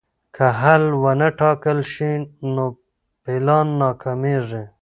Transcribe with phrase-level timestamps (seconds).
[0.35, 2.11] که حل ونه ټاکل شي
[2.53, 2.65] نو
[3.23, 4.63] پلان ناکامېږي.